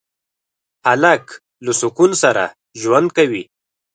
[0.87, 1.25] هلک
[1.65, 2.43] له سکون سره
[2.81, 3.43] ژوند کوي.